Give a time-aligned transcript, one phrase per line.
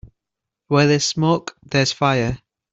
[0.65, 2.39] Where there's smoke there's fire.